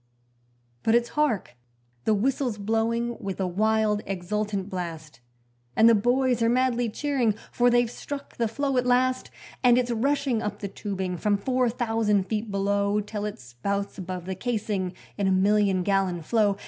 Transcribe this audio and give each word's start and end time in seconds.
But 0.81 0.95
it's 0.95 1.09
hark! 1.09 1.53
the 2.05 2.15
whistle's 2.15 2.57
blowing 2.57 3.17
with 3.19 3.39
a 3.39 3.45
wild, 3.45 4.01
exultant 4.07 4.67
blast, 4.67 5.19
And 5.75 5.87
the 5.87 5.93
boys 5.93 6.41
are 6.41 6.49
madly 6.49 6.89
cheering, 6.89 7.35
for 7.51 7.69
they've 7.69 7.87
struck 7.91 8.37
the 8.37 8.47
flow 8.47 8.77
at 8.77 8.87
last, 8.87 9.29
And 9.63 9.77
it's 9.77 9.91
rushing 9.91 10.41
up 10.41 10.57
the 10.57 10.67
tubing 10.69 11.17
from 11.17 11.37
four 11.37 11.69
thousand 11.69 12.23
feet 12.23 12.49
below 12.49 12.99
Till 12.99 13.25
it 13.25 13.37
spouts 13.37 13.99
above 13.99 14.25
the 14.25 14.33
casing 14.33 14.93
in 15.19 15.27
a 15.27 15.31
million 15.31 15.83
gallon 15.83 16.23
flow. 16.23 16.57